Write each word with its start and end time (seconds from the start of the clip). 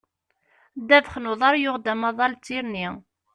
Ddabax 0.79 1.13
n 1.19 1.29
uḍar 1.31 1.55
yuɣ-d 1.63 1.85
amaḍal 1.93 2.33
d 2.35 2.41
tirni. 2.45 2.87